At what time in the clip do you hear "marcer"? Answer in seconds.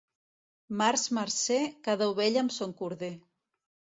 1.17-1.59